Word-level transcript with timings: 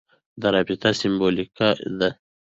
دا 0.41 0.47
رابطه 0.55 0.89
سېمبولیکه 0.99 1.69
ده. 1.99 2.09